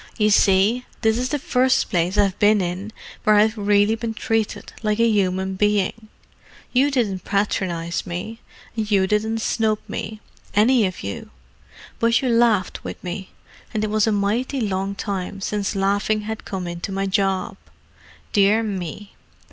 [0.17, 2.91] "You see, this is the first place I've been in
[3.23, 6.07] where I've really been treated like a human being.
[6.73, 8.39] You didn't patronize me,
[8.75, 11.29] and you didn't snub me—any of you.
[11.99, 13.29] But you laughed with me;
[13.75, 17.55] and it was a mighty long time since laughing had come into my job.
[18.33, 19.13] Dear me!"